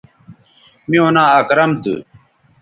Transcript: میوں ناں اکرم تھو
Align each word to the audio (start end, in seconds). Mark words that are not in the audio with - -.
میوں 0.89 1.09
ناں 1.15 1.29
اکرم 1.39 1.71
تھو 1.81 1.93